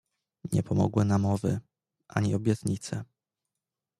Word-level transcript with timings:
"Nie 0.51 0.63
pomogły 0.63 1.05
namowy, 1.05 1.59
ani 2.07 2.35
obietnice." 2.35 3.03